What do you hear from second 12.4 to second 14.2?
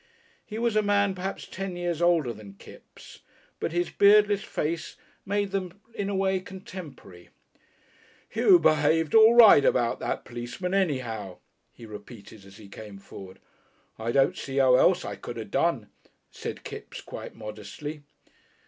as he came forward. "I